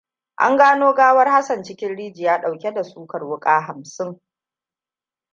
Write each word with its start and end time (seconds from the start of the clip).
An 0.35 0.57
gano 0.57 0.93
gawar 0.93 1.27
Hassan 1.29 1.63
cikin 1.63 1.95
rijiya 1.95 2.37
ɗauke 2.41 2.73
da 2.73 2.83
sukar 2.83 3.23
wuƙa 3.23 3.59
hamsin. 3.61 4.21